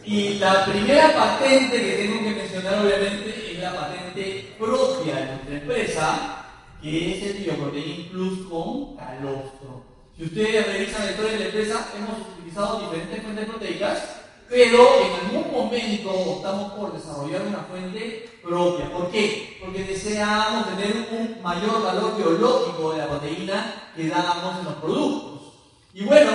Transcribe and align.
Y 0.07 0.39
la 0.39 0.65
primera 0.65 1.13
patente 1.13 1.79
que 1.79 2.07
que 2.07 2.33
mencionar 2.33 2.83
obviamente 2.83 3.51
es 3.51 3.59
la 3.59 3.75
patente 3.75 4.55
propia 4.57 5.17
de 5.17 5.25
nuestra 5.27 5.53
empresa, 5.53 6.47
que 6.81 7.13
es 7.13 7.21
el 7.29 7.43
Bioprotein 7.43 8.09
Plus 8.09 8.47
con 8.49 8.97
calostro. 8.97 9.88
Si 10.19 10.25
ustedes 10.25 10.67
revisan 10.67 11.05
la 11.05 11.11
historia 11.11 11.31
de 11.31 11.39
la 11.39 11.45
empresa, 11.45 11.87
hemos 11.95 12.27
utilizado 12.35 12.81
diferentes 12.81 13.23
fuentes 13.23 13.45
proteicas, 13.45 14.03
pero 14.49 14.89
en 15.01 15.13
algún 15.13 15.49
momento 15.49 16.11
optamos 16.11 16.73
por 16.73 16.91
desarrollar 16.91 17.43
una 17.43 17.59
fuente 17.59 18.29
propia. 18.43 18.91
¿Por 18.91 19.09
qué? 19.11 19.57
Porque 19.61 19.85
deseamos 19.85 20.75
tener 20.75 21.07
un 21.09 21.41
mayor 21.41 21.81
valor 21.81 22.17
biológico 22.17 22.91
de 22.91 22.97
la 22.97 23.07
proteína 23.07 23.91
que 23.95 24.09
damos 24.09 24.59
en 24.59 24.65
los 24.65 24.73
productos. 24.73 25.53
Y 25.93 26.03
bueno, 26.03 26.31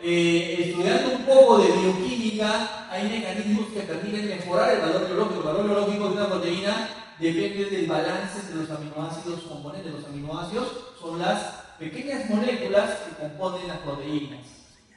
eh, 0.00 0.66
estudiando 0.68 1.16
un 1.16 1.24
poco 1.24 1.58
de 1.58 1.72
bioquímica, 1.72 2.86
hay 2.88 3.08
mecanismos 3.08 3.66
que 3.74 3.80
permiten 3.80 4.28
mejorar 4.28 4.74
el 4.74 4.80
valor 4.80 5.06
biológico. 5.08 5.40
El 5.40 5.46
valor 5.46 5.64
biológico 5.64 6.08
de 6.08 6.14
una 6.14 6.28
proteína 6.28 6.88
depende 7.18 7.64
del 7.64 7.86
balance 7.88 8.38
entre 8.38 8.54
los 8.54 8.70
aminoácidos, 8.70 9.40
componentes 9.40 9.92
de 9.92 9.98
los 9.98 10.08
aminoácidos, 10.08 10.68
son 11.00 11.18
las 11.18 11.63
pequeñas 11.78 12.28
moléculas 12.30 12.90
que 12.90 13.22
componen 13.22 13.68
las 13.68 13.78
proteínas. 13.78 14.40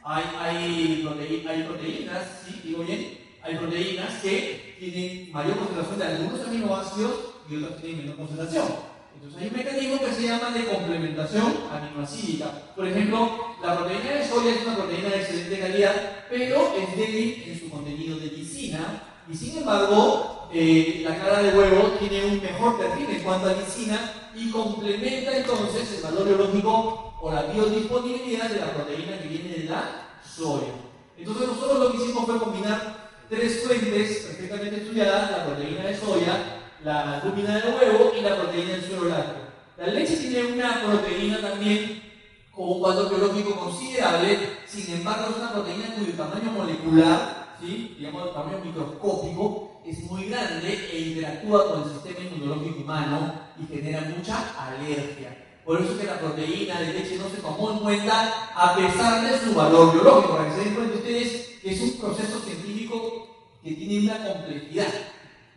Hay, 0.03 0.23
hay, 0.39 1.45
hay 1.47 1.63
proteínas, 1.63 2.23
¿sí? 2.45 2.61
Digo 2.63 2.83
bien, 2.83 3.17
hay 3.41 3.55
proteínas 3.55 4.21
que 4.21 4.75
tienen 4.79 5.31
mayor 5.31 5.57
concentración 5.57 5.99
de 5.99 6.05
algunos 6.05 6.47
aminoácidos 6.47 7.13
y 7.49 7.55
otras 7.57 7.81
tienen 7.81 8.01
menor 8.01 8.17
concentración. 8.17 8.65
Entonces 9.15 9.41
hay 9.41 9.47
un 9.47 9.57
mecanismo 9.57 9.99
que 9.99 10.13
se 10.13 10.27
llama 10.27 10.51
de 10.51 10.65
complementación 10.65 11.53
aminoácida. 11.71 12.73
Por 12.75 12.87
ejemplo, 12.87 13.55
la 13.63 13.77
proteína 13.77 14.11
de 14.11 14.27
soya 14.27 14.51
es 14.51 14.65
una 14.65 14.75
proteína 14.75 15.09
de 15.09 15.17
excelente 15.17 15.59
calidad, 15.59 16.25
pero 16.29 16.73
es 16.77 16.97
débil 16.97 17.43
en 17.47 17.59
su 17.59 17.69
contenido 17.69 18.19
de 18.19 18.27
lisina 18.27 19.01
y 19.29 19.35
sin 19.35 19.57
embargo 19.57 20.36
eh, 20.53 21.01
la 21.03 21.17
cara 21.17 21.43
de 21.43 21.57
huevo 21.57 21.93
tiene 21.99 22.25
un 22.25 22.41
mejor 22.41 22.77
perfil 22.77 23.07
en 23.09 23.23
cuanto 23.23 23.49
a 23.49 23.53
lisina 23.53 24.13
y 24.35 24.49
complementa 24.51 25.35
entonces 25.35 25.93
el 25.97 26.03
valor 26.03 26.27
biológico 26.27 27.13
o 27.21 27.31
la 27.31 27.43
biodisponibilidad 27.43 28.49
de 28.49 28.59
la 28.59 28.73
proteína 28.73 29.19
que 29.19 29.27
viene 29.27 29.49
de 29.49 29.63
la 29.65 30.19
soya. 30.23 30.73
Entonces 31.17 31.47
nosotros 31.47 31.79
lo 31.79 31.91
que 31.91 31.97
hicimos 31.97 32.25
fue 32.25 32.39
combinar 32.39 33.09
tres 33.29 33.63
fuentes 33.63 34.25
perfectamente 34.25 34.77
estudiadas, 34.77 35.31
la 35.31 35.45
proteína 35.45 35.83
de 35.83 35.97
soya, 35.97 36.61
la 36.83 37.19
albúmina 37.19 37.55
del 37.55 37.75
huevo 37.75 38.11
y 38.17 38.21
la 38.21 38.35
proteína 38.35 38.73
del 38.73 38.83
suero 38.83 39.05
lácteo. 39.05 39.47
La 39.77 39.87
leche 39.87 40.15
tiene 40.17 40.53
una 40.53 40.81
proteína 40.81 41.41
también 41.41 42.01
con 42.51 42.69
un 42.69 42.81
valor 42.81 43.09
biológico 43.09 43.55
considerable, 43.55 44.39
sin 44.65 44.95
embargo 44.95 45.29
es 45.29 45.37
una 45.37 45.51
proteína 45.51 45.95
cuyo 45.95 46.13
tamaño 46.13 46.51
molecular, 46.51 47.55
¿sí? 47.61 47.95
digamos 47.99 48.27
el 48.27 48.33
tamaño 48.33 48.59
microscópico, 48.63 49.66
es 49.87 50.03
muy 50.03 50.25
grande 50.25 50.89
e 50.91 50.99
interactúa 50.99 51.71
con 51.71 51.83
el 51.83 51.89
sistema 51.89 52.19
inmunológico 52.19 52.81
humano 52.81 53.33
y 53.57 53.73
genera 53.73 54.01
mucha 54.01 54.53
alergia. 54.59 55.45
Por 55.63 55.81
eso 55.81 55.93
es 55.93 55.99
que 55.99 56.07
la 56.07 56.19
proteína 56.19 56.81
de 56.81 56.93
leche 56.93 57.17
no 57.17 57.29
se 57.29 57.41
tomó 57.41 57.71
en 57.71 57.79
cuenta 57.79 58.51
a 58.53 58.75
pesar 58.75 59.21
de 59.21 59.39
su 59.39 59.55
valor 59.55 59.93
biológico. 59.93 60.35
Para 60.35 60.49
que 60.49 60.55
se 60.55 60.65
den 60.65 60.75
cuenta 60.75 60.97
ustedes 60.97 61.47
que 61.61 61.71
es 61.71 61.81
un 61.81 61.91
proceso 61.99 62.39
científico 62.39 63.27
que 63.63 63.71
tiene 63.71 64.11
una 64.11 64.27
complejidad. 64.27 64.93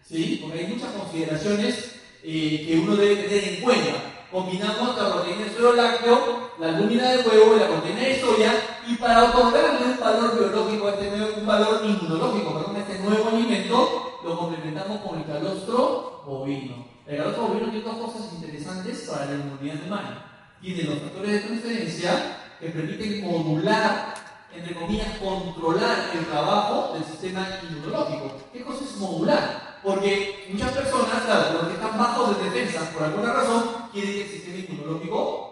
¿sí? 0.08 0.38
Porque 0.42 0.60
hay 0.60 0.66
muchas 0.68 0.92
consideraciones 0.92 1.94
eh, 2.22 2.64
que 2.66 2.78
uno 2.78 2.96
debe 2.96 3.16
tener 3.16 3.44
en 3.44 3.60
cuenta. 3.62 4.26
Combinamos 4.30 4.96
la 4.96 5.12
proteína 5.12 5.44
de 5.44 5.52
suero 5.52 5.72
lácteo, 5.72 6.50
la 6.60 6.68
albúmina 6.68 7.10
de 7.10 7.28
huevo 7.28 7.56
y 7.56 7.58
la 7.58 7.66
proteína 7.66 8.00
de 8.00 8.20
soya, 8.20 8.54
y 8.86 8.94
para 8.94 9.24
otorgarle 9.24 9.86
un 9.86 9.98
valor 9.98 10.38
biológico, 10.38 10.88
este 10.88 11.10
nuevo, 11.10 11.34
un 11.36 11.46
valor 11.46 11.80
inmunológico, 11.84 12.54
perdón, 12.54 12.76
a 12.76 12.78
este 12.78 12.98
nuevo 13.00 13.28
alimento, 13.28 13.99
lo 14.24 14.38
complementamos 14.38 15.00
con 15.00 15.18
el 15.18 15.26
calostro 15.26 16.22
bovino. 16.26 16.86
El 17.06 17.18
calostro 17.18 17.48
bovino 17.48 17.70
tiene 17.70 17.84
dos 17.84 17.96
cosas 17.96 18.32
interesantes 18.34 19.08
para 19.10 19.26
la 19.26 19.34
inmunidad 19.34 19.86
humana. 19.86 20.56
Tiene 20.60 20.82
los 20.84 20.98
factores 20.98 21.32
de 21.32 21.40
transferencia 21.40 22.36
que 22.60 22.68
permiten 22.68 23.26
modular 23.26 24.14
entre 24.54 24.74
comillas, 24.74 25.18
controlar 25.18 26.10
el 26.12 26.26
trabajo 26.26 26.94
del 26.94 27.04
sistema 27.04 27.46
inmunológico. 27.62 28.32
¿Qué 28.52 28.62
cosa 28.64 28.84
es 28.84 28.96
modular? 28.96 29.78
Porque 29.82 30.46
muchas 30.50 30.72
personas, 30.72 31.22
claro, 31.24 31.54
los 31.54 31.68
que 31.68 31.74
están 31.74 31.98
bajos 31.98 32.36
de 32.36 32.50
defensa, 32.50 32.90
por 32.92 33.04
alguna 33.04 33.32
razón, 33.32 33.64
quieren 33.92 34.12
que 34.12 34.22
el 34.22 34.28
sistema 34.28 34.58
inmunológico 34.58 35.50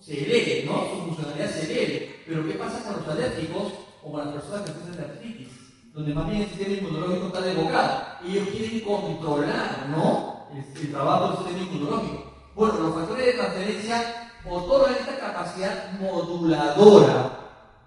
se 0.00 0.24
eleve, 0.24 0.64
¿no? 0.66 0.88
Su 0.90 1.06
funcionalidad 1.06 1.50
se 1.50 1.62
eleve. 1.64 2.22
Pero 2.26 2.46
¿qué 2.46 2.54
pasa 2.54 2.84
con 2.84 2.96
los 2.96 3.08
alérgicos 3.08 3.72
o 4.02 4.12
con 4.12 4.24
las 4.24 4.34
personas 4.34 4.62
que 4.62 4.72
sufren 4.72 4.96
de 4.96 5.02
artritis? 5.02 5.48
Donde 5.94 6.12
más 6.12 6.28
bien 6.28 6.42
el 6.42 6.48
sistema 6.48 6.74
inmunológico 6.74 7.26
está 7.28 7.40
desbocado. 7.40 8.02
Ellos 8.26 8.48
quieren 8.48 8.80
controlar, 8.80 9.86
¿no? 9.90 10.46
El, 10.52 10.82
el 10.82 10.90
trabajo 10.90 11.28
del 11.28 11.36
sistema 11.36 11.72
inmunológico. 11.72 12.24
Bueno, 12.56 12.74
los 12.80 12.94
factores 12.94 13.26
de 13.26 13.32
transferencia 13.34 14.30
otorgan 14.50 14.94
esta 14.94 15.18
capacidad 15.18 15.92
moduladora 16.00 17.30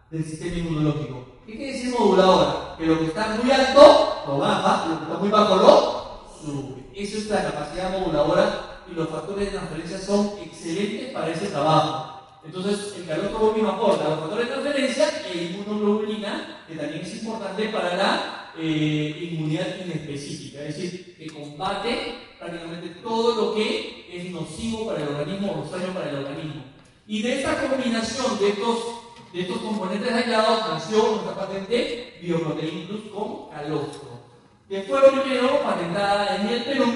del 0.09 0.23
sistema 0.23 0.55
inmunológico. 0.55 1.25
¿Qué 1.45 1.57
quiere 1.57 1.73
decir 1.73 1.99
moduladora? 1.99 2.75
Que 2.77 2.85
lo 2.85 2.97
que 2.97 3.05
está 3.07 3.37
muy 3.43 3.51
alto 3.51 4.23
lo 4.25 4.37
baja, 4.37 4.85
lo 4.87 4.97
que 4.99 5.03
está 5.03 5.17
muy 5.17 5.29
bajo 5.29 5.55
lo 5.57 6.21
sube. 6.41 6.89
Eso 6.95 7.17
es 7.17 7.27
la 7.27 7.43
capacidad 7.43 7.91
moduladora 7.91 8.83
y 8.89 8.93
los 8.93 9.09
factores 9.09 9.51
de 9.51 9.57
transferencia 9.57 9.99
son 9.99 10.31
excelentes 10.41 11.11
para 11.11 11.29
ese 11.29 11.47
trabajo. 11.47 12.16
Entonces, 12.47 12.95
el 12.97 13.05
calor 13.05 13.37
bovino 13.37 13.69
aporta 13.69 14.09
los 14.09 14.19
factores 14.19 14.47
de 14.47 14.53
transferencia 14.53 15.09
e 15.31 15.43
inmunoglobulina, 15.43 16.63
que 16.67 16.75
también 16.75 17.01
es 17.01 17.15
importante 17.21 17.67
para 17.69 17.95
la 17.95 18.51
eh, 18.57 19.29
inmunidad 19.31 19.67
inespecífica, 19.85 20.63
es 20.63 20.77
decir, 20.77 21.15
que 21.17 21.27
combate 21.27 22.15
prácticamente 22.39 23.01
todo 23.03 23.35
lo 23.35 23.55
que 23.55 24.07
es 24.11 24.31
nocivo 24.31 24.87
para 24.87 25.03
el 25.03 25.09
organismo 25.09 25.51
o 25.51 25.61
extraño 25.63 25.93
para 25.93 26.09
el 26.09 26.15
organismo. 26.15 26.63
Y 27.05 27.21
de 27.21 27.39
esta 27.39 27.67
combinación 27.67 28.39
de 28.39 28.49
estos 28.49 28.77
de 29.33 29.41
estos 29.41 29.57
componentes 29.57 30.11
aislados 30.11 30.61
nació 30.69 31.11
nuestra 31.11 31.35
patente 31.35 32.17
Bioprotein 32.21 32.87
Plus 32.87 33.01
con 33.13 33.49
calostro, 33.49 34.21
fue 34.67 35.21
primero 35.21 35.61
patentada 35.63 36.37
en 36.37 36.47
el 36.47 36.63
Perú, 36.63 36.95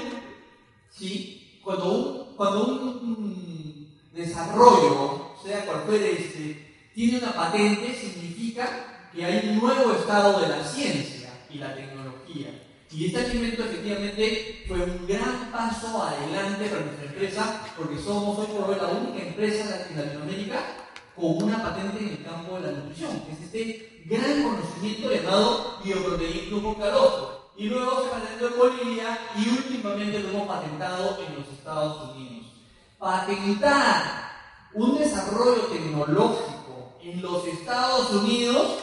¿sí? 0.90 1.60
cuando, 1.62 1.92
un, 1.92 2.36
cuando 2.36 2.66
un 2.66 3.88
desarrollo, 4.12 5.31
sea 5.42 5.64
cual 5.66 5.82
fuere 5.86 6.12
este, 6.12 6.90
tiene 6.94 7.18
una 7.18 7.32
patente, 7.32 7.94
significa 7.94 9.08
que 9.12 9.24
hay 9.24 9.48
un 9.48 9.60
nuevo 9.60 9.92
estado 9.92 10.40
de 10.40 10.48
la 10.48 10.64
ciencia 10.64 11.30
y 11.50 11.58
la 11.58 11.74
tecnología. 11.74 12.48
Y 12.90 13.06
este 13.06 13.20
alimento 13.20 13.64
efectivamente 13.64 14.64
fue 14.68 14.82
un 14.82 15.06
gran 15.06 15.50
paso 15.50 16.02
adelante 16.02 16.66
para 16.66 16.84
nuestra 16.84 17.06
empresa, 17.06 17.60
porque 17.76 17.98
somos 17.98 18.38
hoy 18.38 18.46
por 18.46 18.70
hoy 18.70 18.76
la 18.76 18.88
única 18.88 19.26
empresa 19.26 19.86
en 19.88 19.96
Latinoamérica 19.96 20.62
con 21.16 21.42
una 21.42 21.62
patente 21.62 21.98
en 21.98 22.08
el 22.10 22.24
campo 22.24 22.56
de 22.56 22.72
la 22.72 22.78
nutrición, 22.78 23.20
que 23.20 23.32
es 23.32 23.40
este 23.40 24.02
gran 24.06 24.42
conocimiento 24.42 25.10
llamado 25.10 25.78
bioproteína 25.82 26.78
calostro. 26.78 27.52
Y 27.56 27.68
luego 27.68 28.02
se 28.02 28.10
patentó 28.10 28.48
en 28.48 28.58
Bolivia 28.58 29.18
y 29.36 29.48
últimamente 29.48 30.20
lo 30.20 30.30
hemos 30.30 30.48
patentado 30.48 31.18
en 31.26 31.34
los 31.34 31.48
Estados 31.48 32.14
Unidos. 32.14 32.46
Patentar 32.98 34.31
un 34.74 34.98
desarrollo 34.98 35.62
tecnológico 35.66 36.94
en 37.02 37.20
los 37.20 37.46
Estados 37.46 38.10
Unidos, 38.10 38.78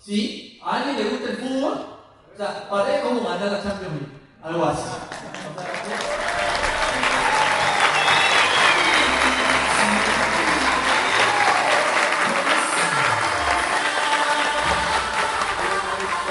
¿sí? 0.00 0.60
¿A 0.62 0.76
alguien 0.76 0.96
le 0.96 1.10
gusta 1.10 1.30
el 1.30 1.36
fútbol? 1.38 1.86
O 2.32 2.36
sea, 2.36 2.68
parece 2.70 3.02
como 3.02 3.28
ganar 3.28 3.52
la 3.52 3.62
Champions 3.62 3.94
League, 3.94 4.12
algo 4.42 4.64
así. 4.64 4.82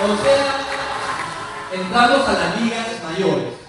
O 0.04 0.24
sea, 0.24 0.56
entramos 1.74 2.28
a 2.28 2.34
las 2.34 2.62
ligas 2.62 2.88
mayores. 3.04 3.61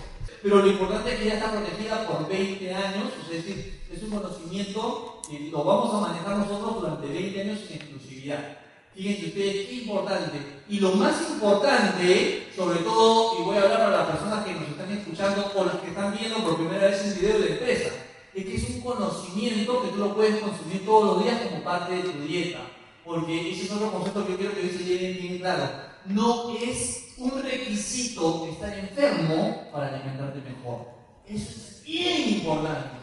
Pero 0.42 0.56
lo 0.56 0.66
importante 0.66 1.12
es 1.12 1.18
que 1.20 1.26
ya 1.26 1.34
está 1.34 1.52
protegida 1.52 2.04
por 2.06 2.28
20 2.28 2.74
años, 2.74 3.12
es 3.22 3.30
decir, 3.30 3.80
es 3.92 4.02
un 4.02 4.10
conocimiento 4.10 5.22
que 5.28 5.50
lo 5.50 5.62
vamos 5.62 5.94
a 5.94 6.08
manejar 6.08 6.38
nosotros 6.38 6.80
durante 6.80 7.06
20 7.06 7.40
años 7.40 7.60
sin 7.60 7.76
exclusividad. 7.76 8.58
Fíjense 8.92 9.26
ustedes 9.26 9.68
qué 9.68 9.74
importante. 9.74 10.38
Y 10.68 10.80
lo 10.80 10.92
más 10.92 11.30
importante, 11.30 12.48
sobre 12.56 12.80
todo, 12.80 13.38
y 13.38 13.42
voy 13.44 13.56
a 13.56 13.62
hablar 13.62 13.82
a 13.82 13.90
las 13.90 14.10
personas 14.10 14.44
que 14.44 14.54
nos 14.54 14.68
están 14.68 14.90
escuchando 14.90 15.52
o 15.54 15.64
las 15.64 15.76
que 15.76 15.88
están 15.88 16.18
viendo 16.18 16.38
por 16.38 16.56
primera 16.56 16.88
vez 16.88 17.04
el 17.04 17.14
video 17.20 17.38
de 17.38 17.52
empresa, 17.52 17.90
es 18.34 18.44
que 18.44 18.56
es 18.56 18.70
un 18.70 18.80
conocimiento 18.80 19.82
que 19.82 19.88
tú 19.90 19.98
lo 19.98 20.14
puedes 20.14 20.40
consumir 20.40 20.84
todos 20.84 21.04
los 21.04 21.24
días 21.24 21.40
como 21.42 21.62
parte 21.62 21.94
de 21.94 22.02
tu 22.02 22.18
dieta. 22.26 22.58
Porque 23.04 23.52
ese 23.52 23.64
es 23.64 23.72
otro 23.72 23.92
concepto 23.92 24.26
que 24.26 24.36
quiero 24.36 24.54
que 24.54 24.68
se 24.68 24.84
lleven 24.84 25.18
bien 25.20 25.38
claro 25.38 25.91
no 26.06 26.56
es 26.56 27.14
un 27.18 27.42
requisito 27.42 28.46
estar 28.50 28.76
enfermo 28.78 29.68
para 29.72 29.88
alimentarte 29.88 30.40
mejor. 30.40 30.88
Eso 31.26 31.50
es 31.50 31.82
bien 31.84 32.28
importante. 32.34 33.02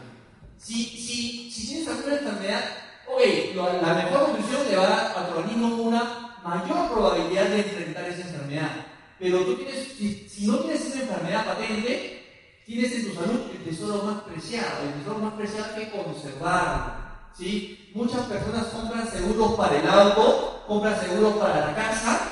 Si, 0.58 0.84
si, 0.84 1.50
si 1.50 1.66
tienes 1.66 1.88
alguna 1.88 2.16
enfermedad, 2.16 2.64
ok, 3.08 3.82
la 3.82 3.94
mejor 3.94 4.28
nutrición 4.28 4.68
le 4.70 4.76
va 4.76 4.84
a 4.84 4.88
dar 4.88 5.18
a 5.18 5.28
tu 5.28 5.38
organismo 5.38 5.82
una 5.82 6.36
mayor 6.44 6.90
probabilidad 6.90 7.46
de 7.46 7.58
enfrentar 7.60 8.04
esa 8.04 8.22
enfermedad. 8.22 8.70
Pero 9.18 9.40
tú 9.44 9.56
tienes, 9.56 9.88
si, 9.96 10.46
no 10.46 10.58
tienes 10.58 10.92
una 10.92 11.02
enfermedad 11.02 11.44
patente, 11.46 12.62
tienes 12.66 12.92
en 12.92 13.08
tu 13.08 13.14
salud 13.14 13.40
el 13.52 13.64
tesoro 13.64 14.04
más 14.04 14.22
preciado, 14.22 14.82
el 14.84 15.02
tesoro 15.02 15.18
más 15.18 15.34
preciado 15.34 15.74
que 15.74 15.90
conservarlo. 15.90 16.92
¿sí? 17.36 17.90
Muchas 17.94 18.26
personas 18.26 18.66
compran 18.66 19.10
seguros 19.10 19.54
para 19.54 19.78
el 19.78 19.88
auto, 19.88 20.64
compran 20.66 20.98
seguros 21.00 21.34
para 21.34 21.66
la 21.66 21.74
casa, 21.74 22.29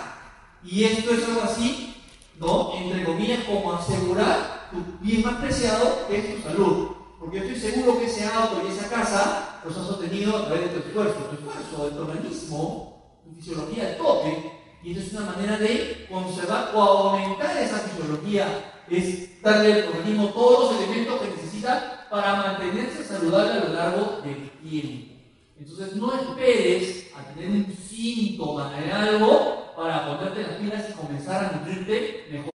y 0.64 0.84
esto 0.84 1.12
es 1.12 1.25
algo 1.25 1.43
así, 1.43 1.94
¿no? 2.38 2.75
Entre 2.75 3.05
comillas, 3.05 3.44
como 3.44 3.72
asegurar 3.72 4.69
tu 4.70 5.05
bien 5.05 5.22
más 5.22 5.37
preciado, 5.37 6.06
que 6.08 6.19
es 6.19 6.37
tu 6.37 6.49
salud. 6.49 6.88
Porque 7.19 7.38
estoy 7.38 7.56
seguro 7.56 7.99
que 7.99 8.06
ese 8.06 8.25
auto 8.26 8.62
y 8.64 8.70
esa 8.70 8.88
casa 8.88 9.60
los 9.64 9.76
has 9.76 9.90
obtenido 9.90 10.37
a 10.37 10.46
través 10.46 10.72
de 10.72 10.81
tu 10.81 10.88
esfuerzo, 10.88 11.14
tu 11.14 11.34
esfuerzo, 11.34 11.84
de 11.84 11.96
tu 11.96 12.02
organismo, 12.02 13.20
tu 13.25 13.34
fisiología 13.34 13.88
al 13.88 13.96
tope. 13.96 14.52
Y 14.82 14.93
esto 14.93 15.02
es 15.02 15.12
una 15.14 15.32
manera 15.32 15.58
de 15.58 16.06
conservar 16.08 16.70
o 16.75 16.81
aumentar 16.81 17.56
esa 17.56 17.78
fisiología, 17.81 18.84
es 18.88 19.43
darle 19.43 19.72
al 19.72 19.88
organismo 19.88 20.28
todos 20.28 20.72
los 20.72 20.82
elementos 20.82 21.20
que 21.20 21.31
necesita 21.31 22.06
para 22.08 22.37
mantenerse 22.37 23.05
saludable 23.05 23.52
a 23.52 23.64
lo 23.64 23.75
largo 23.75 24.20
del 24.22 24.50
tiempo. 24.62 25.14
Entonces 25.58 25.96
no 25.96 26.14
esperes 26.14 27.10
a 27.16 27.34
tener 27.34 27.50
un 27.50 27.76
síntoma 27.76 28.72
de 28.72 28.93
algo 28.93 29.68
para 29.78 30.06
ponerte 30.08 30.42
las 30.42 30.56
pilas 30.56 30.90
y 30.90 30.92
comenzar 30.94 31.44
a 31.44 31.52
nutrirte 31.52 32.26
mejor. 32.32 32.50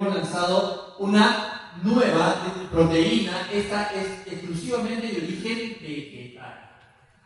Hemos 0.00 0.14
lanzado 0.16 0.96
una 0.98 1.74
nueva 1.84 2.68
proteína, 2.72 3.48
esta 3.52 3.92
es 3.94 4.26
exclusivamente 4.26 5.06
de 5.06 5.18
origen 5.18 5.78
vegetal. 5.80 6.70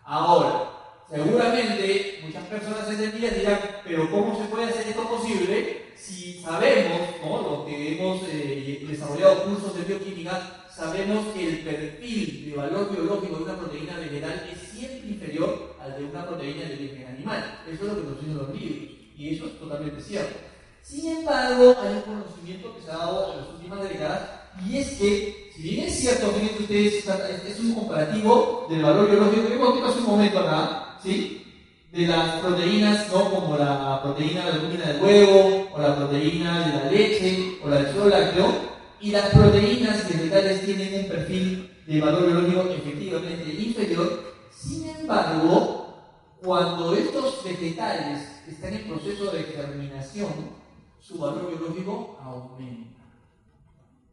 Ahora, 0.04 0.72
seguramente 1.08 2.20
muchas 2.22 2.44
personas 2.44 2.86
en 2.90 3.00
el 3.00 3.18
día 3.18 3.30
dirán, 3.30 3.60
pero 3.82 4.10
¿cómo 4.10 4.36
se 4.36 4.44
puede 4.50 4.66
hacer 4.66 4.88
esto 4.88 5.08
posible 5.08 5.94
si 5.96 6.42
sabemos, 6.42 7.00
¿no? 7.24 7.42
los 7.42 7.66
que 7.66 7.96
hemos 7.96 8.22
eh, 8.28 8.84
desarrollado 8.86 9.44
cursos 9.44 9.74
de 9.74 9.84
bioquímica, 9.84 10.66
sabemos 10.70 11.28
que 11.34 11.48
el 11.48 11.58
perfil 11.60 12.50
de 12.50 12.56
valor 12.56 12.90
biológico 12.90 13.36
de 13.36 13.44
una 13.44 13.56
proteína 13.56 13.98
vegetal 13.98 14.50
es 14.52 14.71
siempre 14.86 15.10
inferior 15.10 15.76
al 15.80 15.96
de 15.96 16.04
una 16.04 16.26
proteína 16.26 16.64
de 16.64 16.74
origen 16.74 17.06
animal. 17.06 17.60
Eso 17.70 17.82
es 17.82 17.88
lo 17.88 17.96
que 17.96 18.10
nos 18.10 18.20
dicen 18.20 18.38
los 18.38 18.48
libros, 18.54 18.90
y 19.16 19.34
eso 19.34 19.46
es 19.46 19.58
totalmente 19.58 20.00
cierto. 20.00 20.38
Sin 20.82 21.18
embargo, 21.18 21.76
hay 21.80 21.94
un 21.94 22.02
conocimiento 22.02 22.74
que 22.74 22.82
se 22.82 22.90
ha 22.90 22.96
dado 22.96 23.32
en 23.32 23.40
las 23.40 23.48
últimas 23.50 23.88
décadas, 23.88 24.20
y 24.68 24.78
es 24.78 24.90
que, 24.98 25.50
si 25.54 25.62
bien 25.62 25.86
es 25.86 26.00
cierto, 26.00 26.32
fíjense 26.32 26.62
ustedes, 26.62 27.06
es 27.48 27.60
un 27.60 27.74
comparativo 27.74 28.66
del 28.68 28.82
valor 28.82 29.10
biológico 29.10 29.48
que 29.48 29.54
hemos 29.54 29.88
hace 29.88 29.98
un 30.00 30.06
momento 30.06 30.38
acá, 30.40 30.98
¿sí? 31.02 31.38
de 31.92 32.06
las 32.06 32.40
proteínas, 32.40 33.12
¿no? 33.12 33.30
como 33.30 33.56
la 33.56 34.00
proteína 34.02 34.46
de 34.46 34.50
la 34.50 34.56
albúmina 34.56 34.86
del 34.86 35.02
huevo, 35.02 35.68
o 35.72 35.78
la 35.78 35.96
proteína 35.96 36.66
de 36.66 36.84
la 36.84 36.90
leche, 36.90 37.58
o 37.62 37.68
la 37.68 37.82
del 37.82 37.92
suelo 37.92 38.08
lácteo, 38.08 38.52
y 39.00 39.10
las 39.10 39.28
proteínas 39.30 40.08
vegetales 40.08 40.64
tienen 40.64 40.94
un 40.94 41.08
perfil 41.08 41.70
de 41.86 42.00
valor 42.00 42.26
biológico 42.26 42.74
efectivamente 42.74 43.62
inferior. 43.62 44.31
Sin 44.62 44.88
embargo, 44.88 45.82
cuando 46.40 46.94
estos 46.94 47.42
vegetales 47.42 48.42
están 48.46 48.74
en 48.74 48.88
proceso 48.88 49.32
de 49.32 49.42
germinación, 49.42 50.32
su 51.00 51.18
valor 51.18 51.48
biológico 51.48 52.16
aumenta. 52.22 53.02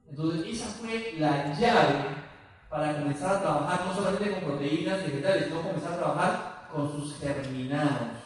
Entonces, 0.10 0.48
esa 0.48 0.66
fue 0.66 1.14
la 1.20 1.54
llave 1.60 2.20
para 2.68 3.00
comenzar 3.00 3.36
a 3.36 3.42
trabajar 3.42 3.86
no 3.86 3.94
solamente 3.94 4.32
con 4.32 4.50
proteínas 4.52 5.04
vegetales, 5.04 5.46
sino 5.46 5.62
comenzar 5.62 5.94
a 5.94 5.98
trabajar 5.98 6.68
con 6.74 6.92
sus 6.92 7.16
germinados. 7.20 8.18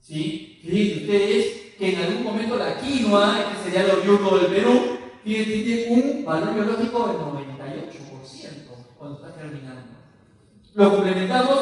¿Sí? 0.00 0.60
Fíjense 0.62 1.04
ustedes 1.04 1.74
que 1.76 1.92
en 1.92 2.00
algún 2.00 2.24
momento 2.24 2.56
la 2.56 2.80
quinoa, 2.80 3.52
que 3.52 3.62
sería 3.62 3.82
el 3.84 3.98
oriundo 3.98 4.38
del 4.38 4.46
Perú, 4.46 4.98
tiene 5.22 5.86
un 5.90 6.24
valor 6.24 6.54
biológico 6.54 7.08
del 7.08 7.16
98% 7.18 7.86
cuando 8.98 9.26
está 9.26 9.38
germinando. 9.38 9.85
Lo 10.76 10.90
complementamos 10.90 11.58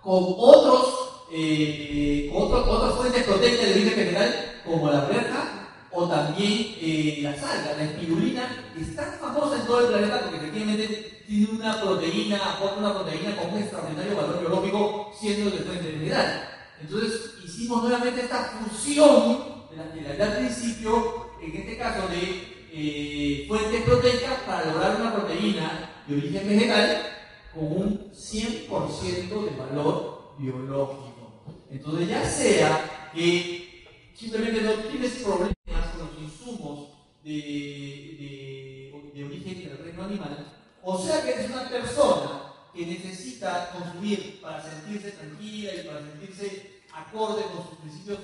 con 0.00 0.24
otros, 0.38 1.26
eh, 1.32 2.30
otras 2.32 2.94
fuentes 2.94 3.24
proteicas 3.24 3.66
de 3.66 3.72
origen 3.72 3.94
general, 3.94 4.62
como 4.64 4.88
la 4.88 5.00
verja 5.06 5.68
o 5.90 6.06
también 6.06 6.76
eh, 6.80 7.18
la 7.22 7.34
salga, 7.34 7.76
la 7.76 7.82
espirulina, 7.82 8.48
que 8.72 8.82
es 8.82 8.94
tan 8.94 9.14
famosa 9.14 9.56
en 9.56 9.66
todo 9.66 9.80
el 9.80 9.86
planeta 9.88 10.20
porque 10.20 10.36
efectivamente 10.36 11.24
tiene 11.26 11.48
una 11.58 11.80
proteína, 11.80 12.36
aporta 12.36 12.76
una 12.76 12.94
proteína 12.94 13.36
con 13.36 13.52
un 13.52 13.58
extraordinario 13.58 14.16
valor 14.16 14.38
biológico 14.38 15.12
siendo 15.18 15.50
de 15.50 15.64
fuente 15.64 15.90
vegetal. 15.90 16.48
Entonces 16.80 17.32
hicimos 17.44 17.82
nuevamente 17.82 18.20
esta 18.20 18.44
fusión 18.44 19.66
de 19.72 19.76
la 19.76 19.92
que 19.92 20.02
le 20.02 20.22
al 20.22 20.36
principio, 20.36 21.30
en 21.42 21.52
este 21.52 21.76
caso 21.76 22.06
de 22.06 22.68
eh, 22.72 23.44
fuentes 23.48 23.82
proteicas 23.82 24.38
para 24.46 24.66
lograr 24.66 25.00
una 25.00 25.14
proteína 25.16 25.90
de 26.06 26.16
origen 26.16 26.48
vegetal 26.48 27.15
con 27.56 27.72
un 27.72 28.12
100% 28.12 29.44
de 29.44 29.56
valor 29.56 30.34
biológico. 30.38 31.42
Entonces, 31.70 32.08
ya 32.08 32.28
sea 32.28 33.10
que 33.14 33.86
simplemente 34.14 34.60
no 34.60 34.72
tienes 34.74 35.12
problemas 35.14 35.54
con 35.64 36.06
los 36.06 36.18
insumos 36.22 36.88
de, 37.24 38.92
origen 39.24 39.58
del 39.58 39.78
reino 39.78 40.04
animal, 40.04 40.52
o 40.82 40.98
sea 40.98 41.22
que 41.22 41.32
eres 41.32 41.50
una 41.50 41.68
persona 41.68 42.52
que 42.74 42.86
necesita 42.86 43.70
consumir 43.72 44.40
para 44.42 44.62
sentirse 44.62 45.12
tranquila 45.12 45.74
y 45.74 45.86
para 45.86 46.00
sentirse 46.00 46.82
acorde 46.92 47.42
con 47.42 47.66
sus 47.68 47.78
principios 47.78 48.18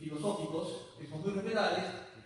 filosóficos, 0.00 0.68
que 0.98 1.08
son 1.08 1.20
muy 1.20 1.32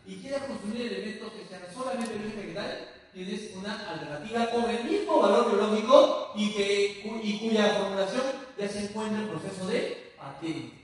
y 0.06 0.16
quieres 0.16 0.42
consumir 0.42 0.92
elementos 0.92 1.32
que 1.32 1.46
sean 1.46 1.62
solamente 1.74 2.12
de 2.12 2.20
origen 2.20 2.40
vegetal, 2.40 2.88
tienes 3.12 3.54
una 3.56 3.90
alternativa 3.90 4.50
con 4.50 4.70
el 4.70 4.84
mismo 4.84 5.20
valor 5.20 5.50
biológico 5.50 6.32
y, 6.34 6.52
que, 6.52 7.20
y 7.22 7.38
cuya 7.38 7.74
formulación 7.74 8.22
ya 8.58 8.68
se 8.68 8.84
encuentra 8.84 9.20
en 9.20 9.28
proceso 9.28 9.66
de 9.66 10.12
patente. 10.16 10.78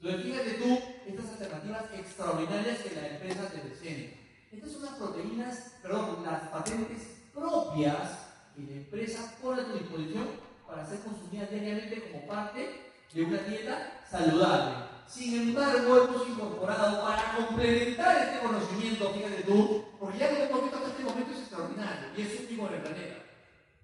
Entonces, 0.00 0.22
fíjate 0.24 0.50
tú 0.52 0.78
estas 1.06 1.30
alternativas 1.32 1.84
extraordinarias 1.94 2.78
que 2.80 2.94
la 2.94 3.08
empresa 3.08 3.48
te 3.48 3.58
presenta. 3.58 4.16
Estas 4.52 4.72
son 4.72 4.82
las 4.82 4.94
proteínas, 4.94 5.72
perdón, 5.82 6.24
las 6.24 6.48
patentes 6.48 7.16
propias 7.34 8.26
que 8.54 8.62
la 8.62 8.76
empresa 8.76 9.34
pone 9.42 9.62
a 9.62 9.64
tu 9.66 9.72
disposición 9.74 10.28
para 10.66 10.86
ser 10.86 11.00
consumidas 11.00 11.50
diariamente 11.50 12.10
como 12.10 12.26
parte 12.26 12.92
de 13.12 13.22
una 13.22 13.38
dieta 13.38 14.04
saludable. 14.10 14.85
Sin 15.08 15.34
embargo, 15.34 16.04
hemos 16.04 16.28
incorporado 16.28 17.02
para 17.02 17.36
complementar 17.36 18.16
este 18.18 18.46
conocimiento, 18.46 19.12
fíjate 19.12 19.42
tú, 19.44 19.84
porque 20.00 20.18
ya 20.18 20.32
lo 20.32 20.38
hemos 20.38 20.62
visto 20.62 20.76
hasta 20.76 20.88
este 20.88 21.04
momento 21.04 21.32
es 21.32 21.38
extraordinario 21.38 22.08
y 22.16 22.22
es 22.22 22.40
último 22.40 22.68
en 22.68 22.74
el 22.74 22.80
planeta. 22.82 23.16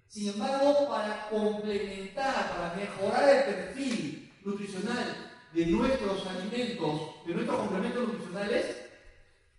Sin 0.07 0.29
embargo, 0.29 0.89
para 0.89 1.29
complementar, 1.29 2.49
para 2.49 2.75
mejorar 2.75 3.29
el 3.29 3.43
perfil 3.55 4.31
nutricional 4.43 5.31
de 5.53 5.65
nuestros 5.67 6.27
alimentos, 6.27 7.25
de 7.25 7.33
nuestros 7.33 7.57
complementos 7.57 8.07
nutricionales, 8.07 8.77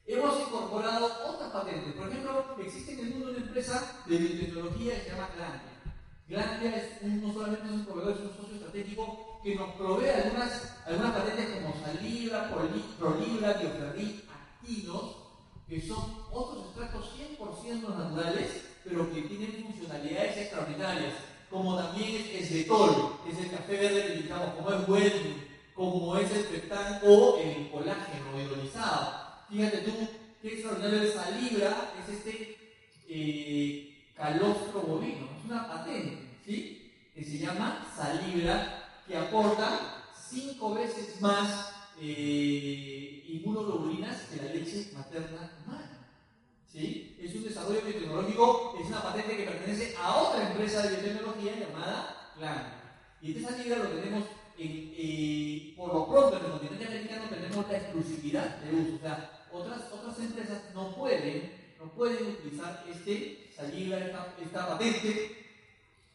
hemos 0.06 0.40
incorporado 0.40 1.06
otras 1.26 1.50
patentes. 1.50 1.94
Por 1.94 2.08
ejemplo, 2.08 2.56
existe 2.62 2.92
en 2.92 2.98
el 3.00 3.10
mundo 3.14 3.30
una 3.30 3.38
empresa 3.38 4.02
de 4.06 4.18
biotecnología 4.18 4.94
que 4.96 5.00
se 5.00 5.10
llama 5.10 5.30
Glandia. 5.34 5.74
Glandia 6.28 6.76
es 6.76 7.02
no 7.02 7.32
solamente 7.32 7.70
un 7.70 7.84
proveedor, 7.86 8.12
es 8.12 8.20
un 8.20 8.36
socio 8.36 8.54
estratégico 8.54 9.23
que 9.44 9.54
nos 9.56 9.74
provee 9.74 10.08
algunas, 10.08 10.74
algunas 10.86 11.12
patentes 11.12 11.60
como 11.60 11.74
salibra, 11.84 12.50
prolibra, 12.98 13.52
dioferrit, 13.52 14.24
actinos, 14.30 15.16
que 15.68 15.86
son 15.86 16.24
otros 16.32 16.68
extractos 16.68 17.12
100% 17.38 17.94
naturales, 17.94 18.64
pero 18.82 19.12
que 19.12 19.20
tienen 19.22 19.64
funcionalidades 19.66 20.38
extraordinarias, 20.38 21.12
como 21.50 21.76
también 21.76 22.26
es 22.32 22.50
etol, 22.52 23.18
es 23.30 23.38
el 23.38 23.50
café 23.50 23.76
verde 23.76 24.06
que 24.06 24.12
utilizamos, 24.12 24.54
como 24.54 24.72
es 24.72 24.88
Wellness, 24.88 25.36
como 25.74 26.16
es 26.16 26.30
el 26.32 26.44
pectán 26.44 27.00
o 27.04 27.36
el 27.36 27.70
colágeno 27.70 28.40
hidrolizado. 28.40 29.12
Fíjate 29.50 29.78
tú 29.78 29.92
qué 30.40 30.54
extraordinario 30.54 31.02
es 31.02 31.12
salibra, 31.12 31.92
es 32.02 32.14
este 32.16 32.56
eh, 33.08 34.10
calostro 34.16 34.80
bovino, 34.80 35.28
es 35.38 35.44
una 35.44 35.68
patente, 35.68 36.38
¿sí? 36.46 36.92
Que 37.14 37.22
se 37.22 37.38
llama 37.38 37.86
salibra 37.94 38.73
que 39.06 39.16
aporta 39.16 40.02
cinco 40.30 40.74
veces 40.74 41.20
más 41.20 41.72
eh, 42.00 43.24
inmunoglobulinas 43.28 44.22
que 44.22 44.36
la 44.36 44.54
leche 44.54 44.90
materna 44.94 45.52
humana. 45.64 46.08
¿Sí? 46.70 47.16
Es 47.20 47.34
un 47.34 47.44
desarrollo 47.44 47.82
biotecnológico, 47.82 48.76
es 48.80 48.88
una 48.88 49.02
patente 49.02 49.36
que 49.36 49.44
pertenece 49.44 49.94
a 49.96 50.16
otra 50.16 50.50
empresa 50.50 50.82
de 50.82 50.96
biotecnología 50.96 51.56
llamada 51.56 52.32
Clan. 52.36 52.74
Y 53.22 53.36
esta 53.36 53.56
salida 53.56 53.76
lo 53.76 53.88
tenemos, 53.88 54.24
en, 54.58 54.92
eh, 54.96 55.74
por 55.76 55.94
lo 55.94 56.06
pronto 56.08 56.38
en 56.38 56.44
el 56.44 56.50
continente 56.50 56.86
americano 56.86 57.24
tenemos 57.30 57.70
la 57.70 57.78
vida 58.22 58.60
de 58.64 58.74
uso. 58.74 58.96
O 58.96 58.98
sea, 58.98 59.46
otras, 59.52 59.92
otras 59.92 60.18
empresas 60.18 60.62
no 60.74 60.94
pueden, 60.96 61.74
no 61.78 61.90
pueden 61.92 62.26
utilizar 62.26 62.84
este 62.90 63.44
esta, 63.54 64.34
esta 64.42 64.68
patente, 64.68 65.46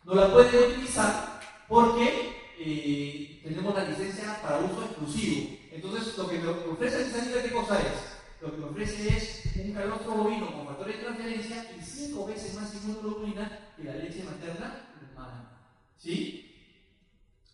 no 0.03 0.15
la 0.15 0.31
pueden 0.31 0.72
utilizar 0.72 1.39
porque 1.67 2.38
eh, 2.59 3.39
tenemos 3.43 3.73
la 3.73 3.85
licencia 3.85 4.41
para 4.41 4.59
uso 4.59 4.83
exclusivo. 4.83 5.57
Entonces, 5.71 6.17
lo 6.17 6.27
que 6.27 6.39
me 6.39 6.49
ofrece 6.49 7.01
esa 7.01 7.19
salida, 7.19 7.43
¿qué 7.43 7.51
cosa 7.51 7.79
es? 7.79 8.19
Lo 8.41 8.51
que 8.51 8.57
me 8.57 8.65
ofrece 8.65 9.07
es 9.07 9.41
un 9.55 9.73
calostro 9.73 10.11
bovino 10.11 10.51
con 10.51 10.67
factores 10.67 10.97
de 10.97 11.03
transferencia 11.03 11.71
y 11.77 11.81
cinco 11.81 12.25
veces 12.25 12.55
más 12.55 12.73
inmunoglobulina 12.75 13.73
que 13.75 13.83
la 13.83 13.95
leche 13.95 14.23
materna 14.23 14.89
humana. 15.13 15.51
¿Sí? 15.97 16.45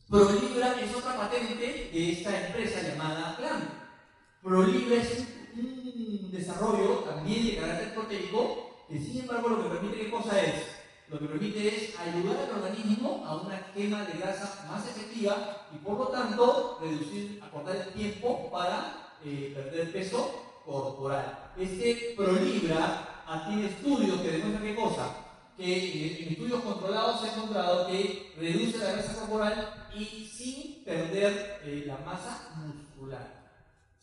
ProLibra 0.09 0.79
es 0.79 0.95
otra 0.95 1.17
patente 1.17 1.89
de 1.91 2.11
esta 2.11 2.47
empresa 2.47 2.81
llamada 2.81 3.35
Plan. 3.37 3.69
ProLibra 4.43 4.97
es 4.97 5.25
un, 5.55 6.31
desarrollo 6.31 6.99
también 6.99 7.45
de 7.45 7.55
carácter 7.55 7.93
proteico 7.93 8.85
que 8.89 8.99
sin 8.99 9.21
embargo 9.21 9.49
lo 9.49 9.63
que 9.63 9.69
permite 9.69 9.97
qué 9.97 10.11
cosa 10.11 10.39
es? 10.41 10.74
Lo 11.15 11.21
que 11.21 11.27
permite 11.27 11.67
es 11.69 11.97
ayudar 11.97 12.43
al 12.43 12.61
organismo 12.61 13.23
a 13.25 13.37
una 13.37 13.71
quema 13.73 14.03
de 14.03 14.19
grasa 14.19 14.65
más 14.69 14.85
efectiva 14.85 15.65
y 15.73 15.77
por 15.77 15.97
lo 15.97 16.07
tanto 16.07 16.77
reducir, 16.81 17.41
acortar 17.41 17.77
el 17.77 17.93
tiempo 17.93 18.51
para 18.51 19.13
eh, 19.23 19.53
perder 19.55 19.93
peso 19.93 20.59
corporal. 20.65 21.53
Este 21.57 22.15
ProLibra 22.17 23.23
tiene 23.47 23.67
estudios 23.67 24.19
que 24.19 24.29
demuestran 24.29 24.63
qué 24.63 24.75
cosa? 24.75 25.15
que 25.55 26.21
en 26.21 26.33
estudios 26.33 26.61
controlados 26.61 27.21
se 27.21 27.29
ha 27.29 27.33
encontrado 27.33 27.87
que 27.87 28.33
reduce 28.37 28.77
la 28.77 28.91
grasa 28.91 29.13
corporal 29.13 29.87
y 29.95 30.25
sin 30.25 30.83
perder 30.83 31.61
eh, 31.63 31.85
la 31.87 31.97
masa 31.99 32.49
muscular. 32.57 33.53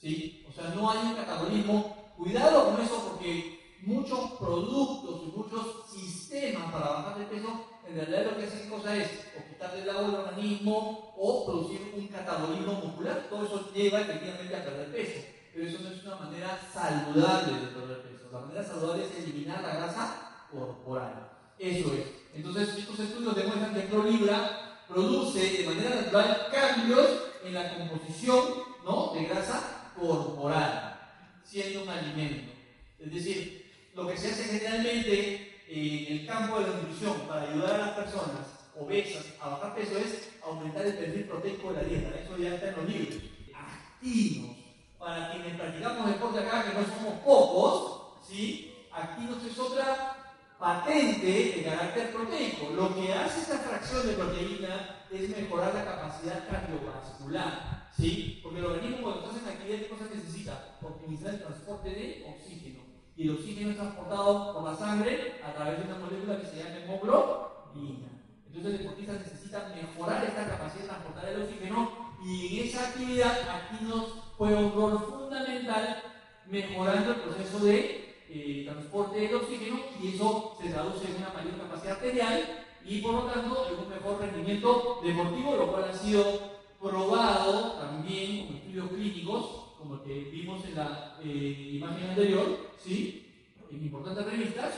¿Sí? 0.01 0.47
O 0.49 0.53
sea, 0.53 0.71
no 0.75 0.91
hay 0.91 1.09
un 1.09 1.15
catabolismo. 1.15 2.15
Cuidado 2.17 2.71
con 2.71 2.83
eso 2.83 3.07
porque 3.11 3.62
muchos 3.83 4.33
productos 4.33 5.23
y 5.25 5.37
muchos 5.37 5.91
sistemas 5.91 6.73
para 6.73 6.89
bajar 6.89 7.19
de 7.19 7.25
peso, 7.27 7.67
en 7.87 7.97
realidad 7.97 8.33
lo 8.33 8.39
que 8.39 8.47
hacen 8.47 8.71
cosa 8.71 8.97
es 8.97 9.09
o 9.37 9.49
quitarle 9.49 9.83
el 9.83 9.91
agua 9.91 10.09
al 10.09 10.15
organismo 10.15 11.15
o 11.17 11.47
producir 11.47 11.93
un 11.97 12.07
catabolismo 12.09 12.75
muscular. 12.75 13.27
Todo 13.29 13.45
eso 13.45 13.73
lleva 13.75 14.01
efectivamente 14.01 14.57
a 14.57 14.65
perder 14.65 14.93
peso. 14.93 15.27
Pero 15.53 15.69
eso 15.69 15.79
no 15.83 15.91
es 15.91 16.05
una 16.05 16.17
manera 16.17 16.61
saludable 16.73 17.61
de 17.61 17.67
perder 17.67 18.03
peso. 18.03 18.29
La 18.33 18.41
manera 18.41 18.65
saludable 18.65 19.05
es 19.05 19.25
eliminar 19.25 19.63
la 19.63 19.75
grasa 19.75 20.47
corporal. 20.51 21.31
Eso 21.59 21.93
es. 21.95 22.07
Entonces, 22.35 22.79
estos 22.79 22.99
estudios 22.99 23.37
demuestran 23.37 23.75
que 23.75 23.81
ProLibra 23.81 24.85
produce 24.89 25.59
de 25.59 25.67
manera 25.67 25.97
natural 25.97 26.49
cambios 26.51 27.09
en 27.45 27.55
la 27.55 27.77
composición 27.77 28.41
¿no? 28.85 29.13
de 29.15 29.25
grasa 29.25 29.93
corporal, 29.99 30.99
siendo 31.45 31.83
un 31.83 31.89
alimento. 31.91 32.53
Es 32.99 33.13
decir, 33.13 33.62
lo 33.95 34.09
que 34.09 34.17
se 34.17 34.31
hace 34.31 34.45
generalmente 34.45 35.63
en 35.69 36.19
el 36.19 36.27
campo 36.27 36.61
de 36.61 36.69
la 36.69 36.77
nutrición 36.77 37.21
para 37.29 37.43
ayudar 37.43 37.75
a 37.75 37.79
las 37.79 37.91
personas 37.91 38.63
obesas 38.79 39.35
a 39.41 39.51
bajar 39.51 39.75
peso 39.75 39.99
es 39.99 40.31
aumentar 40.43 40.87
el 40.87 40.95
perfil 40.95 41.25
proteico 41.25 41.73
de 41.73 41.83
la 41.83 41.89
dieta. 41.89 42.19
Eso 42.19 42.37
ya 42.39 42.55
está 42.55 42.69
en 42.69 42.77
los 42.77 42.89
libros. 42.89 43.23
Activos. 43.55 44.57
Para 44.99 45.33
quienes 45.33 45.61
practicamos 45.61 46.07
deporte 46.07 46.39
acá, 46.41 46.65
que 46.65 46.79
no 46.79 46.87
somos 46.87 47.21
pocos, 47.21 48.27
¿sí? 48.27 48.87
Activos 48.93 49.39
es 49.45 49.59
otra 49.59 50.17
patente 50.59 51.27
de 51.57 51.63
carácter 51.65 52.13
proteico. 52.13 52.71
Lo 52.71 52.95
que 52.95 53.13
hace 53.13 53.41
esta 53.41 53.59
fracción 53.59 54.07
de 54.07 54.15
proteína 54.15 55.07
es 55.11 55.29
mejorar 55.29 55.75
la 55.75 55.85
capacidad 55.85 56.49
cardiovascular, 56.49 57.91
¿sí? 57.95 58.41
Porque 58.43 58.61
el 58.61 58.67
organismo 58.67 59.03
cuando 59.03 59.31
está 59.31 59.51
en 59.51 59.57
actividad, 59.57 59.79
¿qué 59.81 59.89
cosa 59.89 60.05
necesita? 60.15 60.77
Optimizar 60.81 61.35
el 61.35 61.43
transporte 61.43 61.91
de 61.91 62.25
oxígeno. 62.29 62.92
Y 63.17 63.29
el 63.29 63.35
oxígeno 63.35 63.71
es 63.71 63.77
transportado 63.77 64.55
por 64.55 64.65
la 64.65 64.77
sangre 64.77 65.41
a 65.45 65.53
través 65.53 65.79
de 65.79 65.85
una 65.85 65.99
molécula 65.99 66.41
que 66.41 66.47
se 66.47 66.57
llama 66.57 66.79
hemoglobina. 66.79 68.09
Entonces 68.47 68.73
el 68.73 68.79
deportista 68.79 69.13
necesita 69.13 69.73
mejorar 69.75 70.25
esta 70.25 70.47
capacidad 70.47 70.83
de 70.83 70.89
transportar 70.89 71.29
el 71.29 71.43
oxígeno 71.43 71.91
y 72.25 72.59
en 72.59 72.69
esa 72.69 72.89
actividad 72.89 73.39
aquí 73.49 73.85
nos 73.85 74.05
juega 74.37 74.59
un 74.61 74.73
rol 74.73 74.99
fundamental 74.99 76.03
mejorando 76.47 77.13
el 77.13 77.21
proceso 77.21 77.59
de 77.61 78.15
eh, 78.29 78.65
transporte 78.65 79.21
del 79.21 79.35
oxígeno 79.35 79.81
y 80.03 80.15
eso 80.15 80.57
se 80.61 80.71
traduce 80.71 81.07
en 81.07 81.17
una 81.17 81.33
mayor 81.35 81.59
capacidad 81.59 81.97
arterial 81.97 82.65
y 82.85 83.01
por 83.01 83.15
lo 83.15 83.23
tanto 83.23 83.69
en 83.71 83.79
un 83.79 83.89
mejor 83.91 84.21
rendimiento 84.21 85.01
deportivo, 85.03 85.57
lo 85.57 85.73
cual 85.73 85.85
ha 85.91 85.97
sido 85.97 86.53
probado 86.81 87.73
también 87.73 88.47
con 88.47 88.57
estudios 88.57 88.89
clínicos, 88.89 89.62
como 89.83 89.97
el 89.97 90.03
que 90.03 90.31
vimos 90.31 90.65
en 90.65 90.77
la 90.77 91.19
eh, 91.25 91.71
imagen 91.75 92.11
anterior, 92.11 92.71
¿sí? 92.83 93.27
en 93.71 93.83
importantes 93.83 94.25
revistas, 94.25 94.73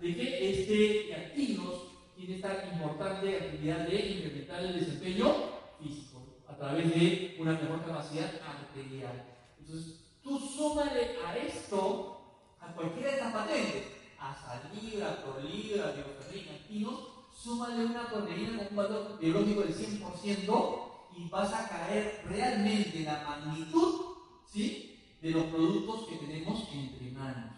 de 0.00 0.14
que 0.14 0.50
este 0.50 1.14
actinos 1.14 1.74
tiene 2.16 2.36
esta 2.36 2.68
importante 2.70 3.36
actividad 3.36 3.86
de 3.88 3.96
incrementar 3.96 4.62
el 4.62 4.80
desempeño 4.80 5.34
físico 5.80 6.20
a 6.46 6.56
través 6.56 6.90
de 6.90 7.36
una 7.38 7.52
mejor 7.52 7.84
capacidad 7.86 8.30
arterial. 8.46 9.24
Entonces, 9.58 10.00
tú 10.22 10.38
súmale 10.38 11.16
a 11.26 11.36
esto 11.38 12.20
a 12.60 12.74
cualquiera 12.74 13.08
de 13.08 13.16
estas 13.16 13.32
patentes, 13.32 13.84
a 14.18 14.34
salibra, 14.34 15.22
prolibra, 15.22 15.92
bioferrina, 15.92 16.52
actinos, 16.52 17.00
súmale 17.34 17.86
una 17.86 18.08
proteína 18.08 18.58
con 18.58 18.66
un 18.68 18.76
valor 18.76 19.18
biológico 19.18 19.62
del 19.62 19.74
100% 19.74 20.82
y 21.16 21.28
vas 21.30 21.52
a 21.52 21.68
caer 21.68 22.22
realmente 22.28 22.98
en 22.98 23.04
la 23.06 23.24
magnitud 23.24 24.19
¿sí? 24.52 24.98
de 25.20 25.30
los 25.30 25.44
productos 25.44 26.08
que 26.08 26.16
tenemos 26.16 26.68
entre 26.72 27.10
manos. 27.10 27.52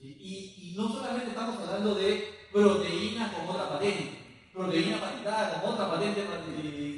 Y, 0.00 0.74
no 0.76 0.88
solamente 0.92 1.30
estamos 1.30 1.58
hablando 1.58 1.94
de 1.96 2.34
proteínas 2.52 3.34
con 3.34 3.48
otra 3.48 3.68
patente, 3.68 4.18
proteína 4.52 5.00
patentada 5.00 5.60
con 5.60 5.72
otra 5.74 5.90
patente 5.90 6.24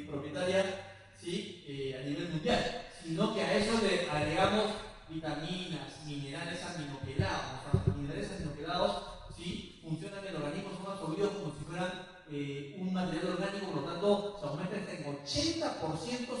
propietaria 0.07 0.91
¿sí? 1.19 1.63
Eh, 1.67 1.99
a 1.99 2.07
nivel 2.07 2.29
mundial, 2.29 2.85
sino 3.03 3.33
que 3.33 3.41
a 3.41 3.57
eso 3.57 3.79
le 3.81 4.07
agregamos 4.07 4.65
vitaminas, 5.09 6.05
minerales 6.05 6.63
aminoquelados. 6.63 7.85
Los 7.87 7.97
minerales 7.97 8.31
aminoquelados 8.31 9.03
¿sí? 9.35 9.79
funcionan 9.83 10.19
en 10.19 10.27
el 10.27 10.35
organismo, 10.35 10.69
son 10.77 10.93
absorbidos 10.93 11.31
como 11.33 11.53
si 11.57 11.65
fueran 11.65 11.91
eh, 12.31 12.77
un 12.79 12.93
material 12.93 13.33
orgánico, 13.33 13.65
por 13.67 13.81
lo 13.81 13.87
tanto 13.91 14.37
se 14.39 14.45
aumenta 14.47 14.75
en 14.77 15.03
80% 15.05 16.27
su 16.27 16.40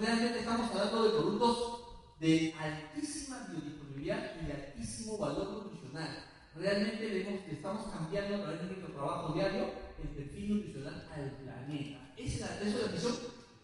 Realmente 0.00 0.40
estamos 0.40 0.70
hablando 0.70 1.04
de 1.04 1.10
productos 1.10 1.80
de 2.20 2.54
altísima 2.58 3.46
biodisponibilidad 3.50 4.32
y 4.42 4.46
de 4.46 4.52
altísimo 4.52 5.16
valor 5.16 5.52
nutricional. 5.52 6.24
Realmente 6.54 7.08
le, 7.08 7.52
estamos 7.52 7.86
cambiando 7.92 8.36
a 8.36 8.42
través 8.42 8.60
de 8.60 8.66
nuestro 8.66 8.92
trabajo 8.94 9.32
diario 9.32 9.70
el 10.02 10.08
perfil 10.10 10.56
nutricional 10.56 11.08
al 11.14 11.30
planeta. 11.30 12.12
Esa 12.16 12.60
es 12.62 12.74
la, 12.74 12.94
es 12.94 13.20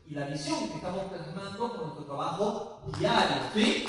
y 0.07 0.15
la 0.15 0.27
visión 0.27 0.69
que 0.69 0.77
estamos 0.77 1.05
plasmando 1.05 1.71
con 1.71 1.81
nuestro 1.81 2.05
trabajo 2.05 2.83
diario. 2.99 3.37
¿sí? 3.55 3.87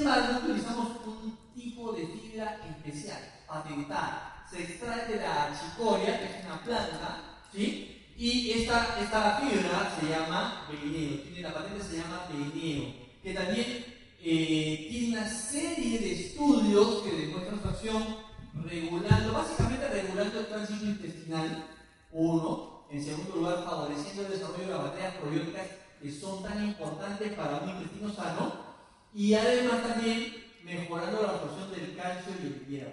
Embargo 0.00 0.40
utilizamos 0.44 0.88
un 1.06 1.38
tipo 1.54 1.92
de 1.92 2.06
fibra 2.06 2.58
especial, 2.68 3.20
patentada. 3.46 4.46
Se 4.50 4.62
extrae 4.62 5.06
de 5.06 5.16
la 5.16 5.52
chicoria, 5.52 6.18
que 6.18 6.24
es 6.24 6.44
una 6.44 6.62
planta, 6.62 7.22
¿sí? 7.52 7.96
Y 8.16 8.50
esta, 8.50 8.96
esta 9.00 9.38
fibra 9.38 9.96
se 9.98 10.08
llama 10.08 10.66
velineo, 10.68 11.22
tiene 11.22 11.40
la 11.40 11.54
patente 11.54 11.84
se 11.84 11.96
llama 11.98 12.26
velineo, 12.28 12.92
que 13.22 13.34
también 13.34 13.84
eh, 14.22 14.86
tiene 14.90 15.18
una 15.18 15.28
serie 15.28 15.98
de 15.98 16.12
estudios 16.12 17.02
que 17.02 17.12
demuestran 17.12 17.62
su 17.62 17.68
acción 17.68 18.16
regulando, 18.54 19.32
básicamente 19.32 19.88
regulando 19.88 20.40
el 20.40 20.46
tránsito 20.46 20.84
intestinal, 20.84 21.64
uno, 22.12 22.84
en 22.90 23.04
segundo 23.04 23.36
lugar 23.36 23.64
favoreciendo 23.64 24.26
el 24.26 24.32
desarrollo 24.32 24.64
de 24.64 24.70
las 24.70 24.82
bacterias 24.82 25.14
probióticas 25.14 25.66
que 26.02 26.12
son 26.12 26.42
tan 26.42 26.64
importantes 26.64 27.32
para 27.34 27.58
un 27.58 27.70
intestino 27.70 28.12
sano, 28.12 28.69
y 29.14 29.34
además 29.34 29.82
también 29.82 30.44
mejorando 30.64 31.22
la 31.22 31.30
absorción 31.30 31.70
del 31.72 31.96
calcio 31.96 32.32
y 32.42 32.46
el 32.46 32.66
hierro. 32.66 32.92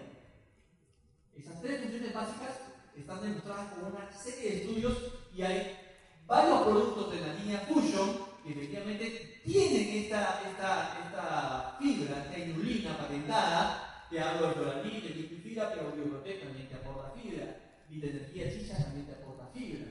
Esas 1.38 1.62
tres 1.62 1.82
funciones 1.82 2.14
básicas 2.14 2.60
están 2.96 3.22
demostradas 3.22 3.74
con 3.74 3.94
una 3.94 4.12
serie 4.12 4.50
de 4.50 4.58
estudios 4.58 4.98
y 5.36 5.44
hay 5.44 5.78
varios 6.26 6.62
productos 6.64 7.12
de 7.12 7.22
la 7.22 7.34
línea 7.36 7.60
Fusion 7.60 8.18
que 8.44 8.52
efectivamente 8.54 9.42
tienen 9.44 10.04
esta, 10.04 10.42
esta, 10.48 11.00
esta 11.06 11.78
fibra, 11.80 12.26
esta 12.26 12.40
inulina 12.40 12.98
patentada, 12.98 14.06
que 14.10 14.20
hablo 14.20 14.48
de 14.48 14.54
floraline, 14.54 15.02
de 15.02 15.42
fibra, 15.44 15.70
pero 15.70 15.92
Bioprotec 15.92 16.44
también 16.44 16.68
te 16.68 16.76
aporta 16.76 17.12
fibra, 17.12 17.58
Vita 17.90 18.08
Energía 18.08 18.52
Chicha 18.52 18.78
también 18.84 19.06
te 19.06 19.14
aporta 19.14 19.48
fibra. 19.54 19.86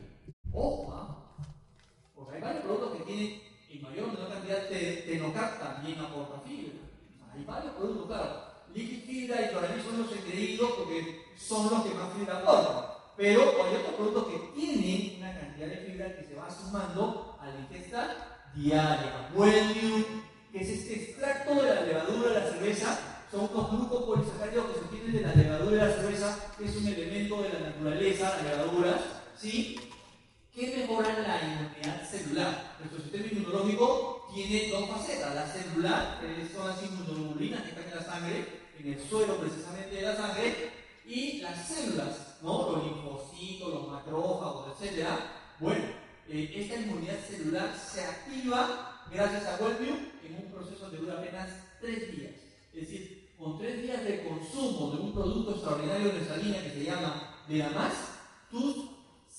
Ojo, 0.52 0.92
¿ah? 0.92 1.36
porque 2.14 2.36
hay 2.36 2.42
varios 2.42 2.64
productos 2.64 2.98
que 2.98 3.04
tienen 3.04 3.40
o 4.02 4.08
menor 4.08 4.28
cantidad 4.28 4.68
de 4.68 5.04
tenocar 5.06 5.58
también 5.58 5.98
aporta 6.00 6.40
fibra. 6.46 6.80
Hay 7.34 7.44
varios 7.44 7.72
productos, 7.74 8.06
claro. 8.06 8.46
Liquid 8.74 9.04
fibra 9.04 9.42
y 9.42 9.48
cloramil 9.48 9.82
son 9.82 9.98
los 10.02 10.12
engreídos 10.12 10.70
porque 10.72 11.24
son 11.36 11.70
los 11.70 11.82
que 11.82 11.94
más 11.94 12.12
fibra 12.12 12.38
aportan. 12.38 12.96
Pero 13.16 13.40
hay 13.40 13.76
otros 13.76 13.94
productos 13.96 14.26
que 14.26 14.60
tienen 14.60 15.16
una 15.18 15.40
cantidad 15.40 15.66
de 15.68 15.76
fibra 15.78 16.16
que 16.16 16.24
se 16.24 16.34
va 16.34 16.50
sumando 16.50 17.38
a 17.40 17.46
la 17.46 17.60
ingesta 17.60 18.48
diaria. 18.54 19.30
Wellium, 19.34 20.04
que 20.52 20.60
es 20.60 20.68
este 20.68 20.94
extracto 20.94 21.54
de 21.54 21.74
la 21.74 21.80
levadura 21.82 22.28
de 22.28 22.40
la 22.40 22.50
cerveza, 22.50 22.98
son 23.30 23.48
unos 23.52 23.70
grupos 23.70 24.04
polisacáridos 24.04 24.66
que 24.66 24.74
se 24.74 24.80
obtienen 24.80 25.12
de 25.12 25.20
la 25.22 25.34
levadura 25.34 25.84
de 25.84 25.90
la 25.90 25.96
cerveza, 25.96 26.38
que 26.56 26.64
es 26.64 26.76
un 26.76 26.86
elemento 26.86 27.42
de 27.42 27.48
la 27.48 27.58
naturaleza, 27.70 28.36
la 28.42 28.50
levadura, 28.50 29.00
¿sí? 29.36 29.76
Que 30.56 30.74
mejoran 30.74 31.22
la 31.22 31.38
inmunidad 31.42 32.10
celular. 32.10 32.76
Nuestro 32.80 33.02
sistema 33.02 33.26
inmunológico 33.26 34.26
tiene 34.34 34.70
dos 34.70 34.88
facetas, 34.88 35.34
la 35.34 35.46
celular, 35.46 36.18
que 36.18 36.48
son 36.48 36.68
las 36.68 36.82
inmunoglobulinas 36.82 37.62
que 37.62 37.68
están 37.68 37.84
en 37.84 37.94
la 37.94 38.02
sangre, 38.02 38.46
en 38.78 38.92
el 38.94 39.08
suelo 39.08 39.36
precisamente 39.36 39.96
de 39.96 40.02
la 40.02 40.16
sangre, 40.16 40.70
y 41.06 41.40
las 41.42 41.68
células, 41.68 42.38
¿no? 42.40 42.72
los 42.72 42.84
linfocitos, 42.84 43.68
los 43.68 43.88
macrófagos, 43.88 44.80
etc. 44.80 45.06
Bueno, 45.60 45.84
eh, 46.26 46.50
esta 46.56 46.80
inmunidad 46.80 47.18
celular 47.28 47.76
se 47.76 48.00
activa 48.02 49.04
gracias 49.12 49.44
a 49.44 49.62
Wellview 49.62 49.94
en 50.24 50.36
un 50.36 50.50
proceso 50.50 50.90
que 50.90 50.96
dura 50.96 51.18
apenas 51.18 51.50
tres 51.82 52.16
días. 52.16 52.32
Es 52.72 52.80
decir, 52.80 53.28
con 53.38 53.58
tres 53.58 53.82
días 53.82 54.02
de 54.02 54.24
consumo 54.24 54.90
de 54.92 55.02
un 55.02 55.12
producto 55.12 55.50
extraordinario 55.50 56.08
de 56.08 56.12
nuestra 56.14 56.36
que 56.36 56.70
se 56.70 56.84
llama 56.84 57.44
más, 57.74 57.92
tus 58.50 58.95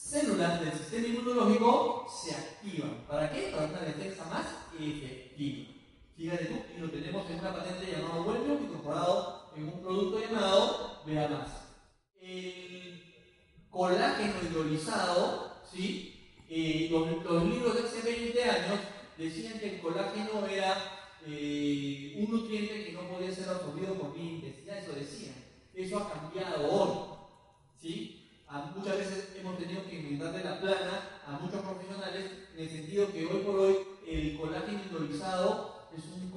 células 0.08 0.62
del 0.62 0.72
sistema 0.72 1.08
inmunológico 1.08 2.08
se 2.10 2.34
activan. 2.34 3.04
¿Para 3.08 3.30
qué? 3.30 3.52
Para 3.52 3.66
una 3.66 3.82
defensa 3.82 4.26
más 4.26 4.46
efectiva. 4.80 5.68
Fíjate 6.16 6.46
tú, 6.46 6.56
y 6.76 6.80
lo 6.80 6.90
tenemos 6.90 7.30
en 7.30 7.40
una 7.40 7.54
patente 7.54 7.92
llamada 7.92 8.22
Wellview 8.22 8.64
incorporado 8.64 9.52
en 9.56 9.64
un 9.66 9.82
producto 9.82 10.20
llamado 10.20 11.02
más. 11.06 11.68
El 12.22 13.04
colágeno 13.70 14.34
hidrolizado, 14.50 15.52
¿sí? 15.70 16.14
Eh, 16.50 16.88
los, 16.90 17.44
libros 17.44 17.76
de 17.76 17.88
hace 17.88 18.02
20 18.02 18.44
años 18.44 18.80
decían 19.18 19.60
que 19.60 19.76
el 19.76 19.82
colágeno 19.82 20.48
era 20.48 20.76
eh, 21.26 22.16
un 22.18 22.32
nutriente 22.32 22.86
que 22.86 22.94
no 22.94 23.02
podía 23.10 23.32
ser 23.32 23.50
absorbido 23.50 23.94
por 23.96 24.16
vía 24.16 24.32
intestinal, 24.32 24.78
eso 24.78 24.94
decían. 24.94 25.36
Eso 25.74 26.00
ha 26.00 26.10
cambiado 26.10 26.72
hoy. 26.72 27.18
¿sí? 27.80 28.17
Muchas 28.76 28.98
veces 28.98 29.36
hemos 29.40 29.58
tenido 29.58 29.86
que 29.86 29.96
inventarle 30.00 30.44
la 30.44 30.60
plana 30.60 31.22
a 31.26 31.32
muchos 31.40 31.62
profesionales 31.62 32.32
en 32.56 32.64
el 32.64 32.70
sentido 32.70 33.12
que 33.12 33.26
hoy 33.26 33.42
por 33.44 33.60
hoy 33.60 33.78
el 34.08 34.38
colágeno 34.38 34.80
hidrolizado 34.90 35.88
es 35.96 36.04
un, 36.06 36.28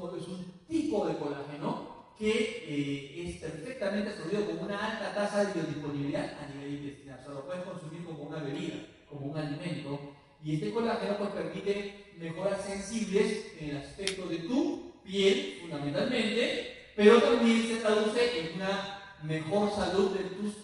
tipo 0.68 1.06
de 1.06 1.16
colágeno 1.16 2.06
que 2.18 2.64
eh, 2.66 3.28
es 3.28 3.36
perfectamente 3.36 4.10
absorbido 4.10 4.46
con 4.46 4.64
una 4.66 4.78
alta 4.78 5.14
tasa 5.14 5.44
de 5.44 5.52
biodisponibilidad 5.52 6.38
a 6.38 6.46
nivel 6.54 6.74
intestinal. 6.74 7.18
O 7.18 7.22
sea, 7.22 7.34
lo 7.34 7.46
puedes 7.46 7.64
consumir 7.64 8.04
como 8.04 8.22
una 8.24 8.38
bebida, 8.38 8.74
como 9.08 9.26
un 9.26 9.38
alimento. 9.38 9.98
Y 10.44 10.54
este 10.54 10.72
colágeno 10.72 11.18
pues, 11.18 11.30
permite 11.30 12.12
mejoras 12.18 12.64
sensibles 12.64 13.52
en 13.58 13.70
el 13.70 13.76
aspecto 13.78 14.26
de 14.26 14.38
tu 14.38 14.92
piel, 15.02 15.58
fundamentalmente, 15.60 16.92
pero 16.94 17.20
también 17.20 17.66
se 17.66 17.76
traduce 17.76 18.40
en 18.40 18.56
una 18.56 19.16
mejor 19.22 19.74
salud 19.74 20.16
de 20.16 20.24
tus 20.24 20.54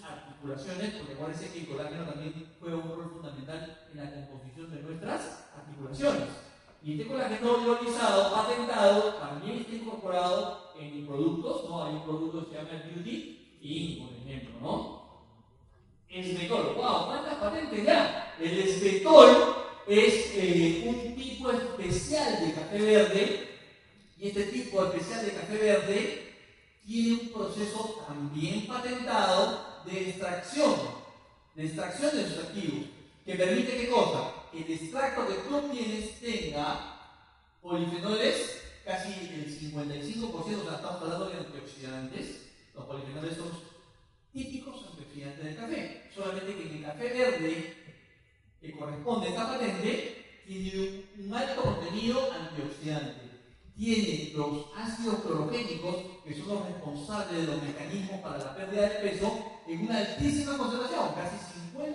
porque 0.54 1.16
parece 1.20 1.52
que 1.52 1.60
el 1.60 1.66
colágeno 1.66 2.04
también 2.04 2.46
juega 2.60 2.76
un 2.76 2.88
rol 2.88 3.10
fundamental 3.10 3.86
en 3.92 3.96
la 3.98 4.14
composición 4.14 4.70
de 4.70 4.82
nuestras 4.82 5.48
articulaciones. 5.56 6.28
Y 6.82 6.92
este 6.92 7.06
colágeno 7.08 7.64
ionizado, 7.64 8.32
patentado, 8.32 9.14
también 9.14 9.58
está 9.58 9.74
incorporado 9.74 10.72
en 10.78 11.04
productos, 11.04 11.68
¿no? 11.68 11.84
Hay 11.84 11.94
un 11.94 12.04
producto 12.04 12.44
que 12.44 12.56
se 12.56 12.62
llama 12.62 12.82
Beauty 12.84 13.58
Ink, 13.60 14.04
por 14.04 14.16
ejemplo, 14.18 14.60
¿no? 14.60 15.06
Esmetol, 16.08 16.74
wow, 16.76 17.06
¿cuántas 17.06 17.34
patentes 17.34 17.84
ya? 17.84 18.34
El 18.40 18.58
esmetol 18.60 19.56
es 19.88 20.32
eh, 20.34 20.84
un 20.86 21.16
tipo 21.16 21.50
especial 21.50 22.46
de 22.46 22.52
café 22.54 22.80
verde 22.80 23.48
y 24.18 24.28
este 24.28 24.44
tipo 24.44 24.84
especial 24.84 25.26
de 25.26 25.32
café 25.32 25.58
verde 25.58 26.34
tiene 26.86 27.20
un 27.20 27.28
proceso 27.30 28.04
también 28.06 28.66
patentado 28.66 29.75
de 29.86 30.10
extracción, 30.10 30.74
de 31.54 31.66
extracción 31.66 32.16
de 32.16 32.28
sus 32.28 32.38
activos, 32.38 32.86
que 33.24 33.34
permite 33.34 33.76
qué 33.76 33.88
cosa? 33.88 34.32
Que 34.52 34.58
el 34.58 34.72
extracto 34.72 35.26
que 35.26 35.34
tú 35.34 35.56
obtienes 35.56 36.20
tenga 36.20 36.96
polifenoles, 37.62 38.62
casi 38.84 39.12
el 39.12 39.72
55%, 39.72 40.32
o 40.32 40.44
sea, 40.44 40.74
estamos 40.76 41.02
hablando 41.02 41.30
de 41.30 41.38
antioxidantes, 41.38 42.42
los 42.74 42.84
polifenoles 42.84 43.36
son 43.36 43.50
típicos 44.32 44.86
antioxidantes 44.90 45.44
del 45.44 45.56
café, 45.56 46.10
solamente 46.14 46.54
que 46.54 46.76
el 46.76 46.84
café 46.84 47.08
verde 47.08 47.76
que 48.60 48.72
corresponde 48.72 49.26
a 49.26 49.30
esta 49.30 49.48
patente 49.48 50.42
tiene 50.46 51.04
un, 51.18 51.34
alto 51.34 51.62
contenido 51.62 52.32
antioxidante. 52.32 53.25
Tiene 53.76 54.32
los 54.34 54.66
ácidos 54.74 55.20
clorogénicos, 55.20 55.96
que 56.24 56.34
son 56.34 56.48
los 56.48 56.66
responsables 56.66 57.40
de 57.40 57.46
los 57.46 57.62
mecanismos 57.62 58.20
para 58.20 58.38
la 58.38 58.56
pérdida 58.56 58.88
de 58.88 59.10
peso, 59.10 59.44
en 59.66 59.82
una 59.82 59.98
altísima 59.98 60.56
concentración, 60.56 61.14
casi 61.14 61.36
50%. 61.74 61.94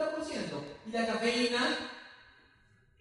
Y 0.88 0.91
la 0.91 1.08
cafeína 1.08 1.78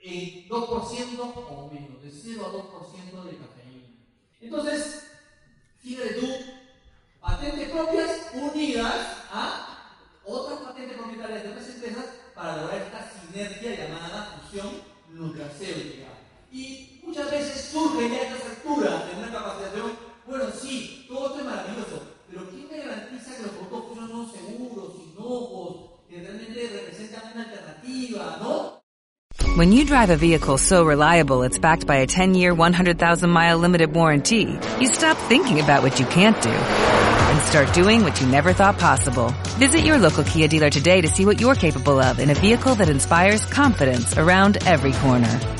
en 0.00 0.48
2% 0.48 1.34
o 1.50 1.70
menos, 1.72 2.02
de 2.02 2.10
0 2.10 2.46
a 2.46 2.52
2% 2.52 3.24
de 3.24 3.36
cafeína. 3.36 3.86
Entonces, 4.40 5.04
fíjate 5.82 6.14
tú, 6.14 6.26
patentes 7.20 7.68
propias 7.68 8.30
unidas 8.32 8.94
a 9.30 9.70
otras 10.24 10.60
patentes 10.60 10.96
propietarias 10.96 11.42
de 11.42 11.48
otras 11.50 11.68
empresas 11.68 12.04
para 12.34 12.56
lograr 12.56 12.82
esta 12.82 13.12
sinergia 13.20 13.76
llamada 13.76 14.40
fusión 14.40 14.70
nutracéutica. 15.10 16.19
Y 16.52 17.00
muchas 17.04 17.30
veces 17.30 17.72
ya 17.72 18.22
estas 18.22 18.50
alturas 18.50 19.06
de 19.06 19.18
una 19.18 19.30
capacitación, 19.30 19.92
bueno, 20.26 20.44
sí, 20.60 21.06
todo 21.08 21.26
esto 21.26 21.38
es 21.38 21.44
maravilloso, 21.44 22.02
pero 22.28 22.48
¿quién 22.50 22.66
me 22.70 22.78
garantiza 22.78 23.36
que 23.36 23.42
los 23.42 23.52
son 24.08 24.32
seguros, 24.32 24.94
inocuos, 25.12 25.76
que 26.08 26.20
realmente 26.20 26.68
representan 26.72 27.32
una 27.32 27.44
alternativa, 27.44 28.38
no? 28.40 28.80
When 29.56 29.72
you 29.72 29.84
drive 29.84 30.10
a 30.10 30.16
vehicle 30.16 30.58
so 30.58 30.84
reliable 30.84 31.42
it's 31.42 31.58
backed 31.58 31.86
by 31.86 31.96
a 31.96 32.06
10-year, 32.06 32.54
100,000-mile 32.54 33.58
limited 33.58 33.94
warranty, 33.94 34.58
you 34.80 34.88
stop 34.88 35.16
thinking 35.28 35.60
about 35.60 35.82
what 35.82 36.00
you 36.00 36.06
can't 36.06 36.40
do 36.42 36.50
and 36.50 37.40
start 37.42 37.72
doing 37.74 38.02
what 38.02 38.20
you 38.20 38.26
never 38.26 38.52
thought 38.52 38.78
possible. 38.78 39.32
Visit 39.58 39.84
your 39.84 39.98
local 39.98 40.24
Kia 40.24 40.48
dealer 40.48 40.70
today 40.70 41.00
to 41.00 41.08
see 41.08 41.24
what 41.24 41.40
you're 41.40 41.54
capable 41.54 42.00
of 42.00 42.18
in 42.18 42.30
a 42.30 42.34
vehicle 42.34 42.74
that 42.76 42.88
inspires 42.88 43.44
confidence 43.46 44.16
around 44.18 44.58
every 44.66 44.92
corner. 44.92 45.59